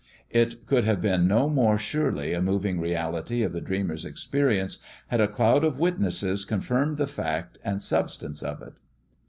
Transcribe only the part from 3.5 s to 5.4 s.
the dreamer's experience had a